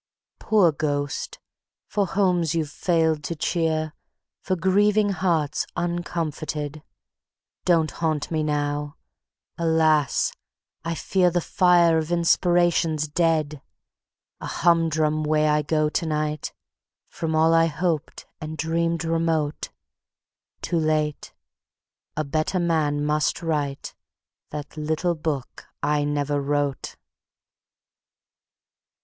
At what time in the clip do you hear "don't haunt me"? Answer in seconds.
7.65-8.41